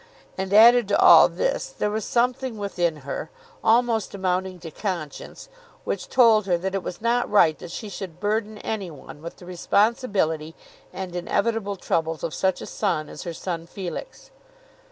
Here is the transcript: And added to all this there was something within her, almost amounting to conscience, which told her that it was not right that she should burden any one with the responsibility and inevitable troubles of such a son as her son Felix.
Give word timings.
And 0.35 0.51
added 0.51 0.87
to 0.87 0.99
all 0.99 1.29
this 1.29 1.67
there 1.67 1.91
was 1.91 2.05
something 2.05 2.57
within 2.57 2.95
her, 3.05 3.29
almost 3.63 4.15
amounting 4.15 4.57
to 4.61 4.71
conscience, 4.71 5.47
which 5.83 6.09
told 6.09 6.47
her 6.47 6.57
that 6.57 6.73
it 6.73 6.81
was 6.81 7.01
not 7.01 7.29
right 7.29 7.55
that 7.59 7.69
she 7.69 7.87
should 7.87 8.19
burden 8.19 8.57
any 8.57 8.89
one 8.89 9.21
with 9.21 9.35
the 9.35 9.45
responsibility 9.45 10.55
and 10.91 11.15
inevitable 11.15 11.75
troubles 11.75 12.23
of 12.23 12.33
such 12.33 12.61
a 12.61 12.65
son 12.65 13.09
as 13.09 13.21
her 13.21 13.33
son 13.35 13.67
Felix. 13.67 14.31